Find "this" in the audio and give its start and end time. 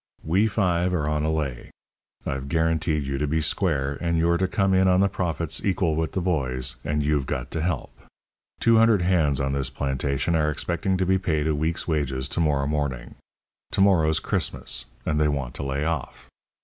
9.53-9.69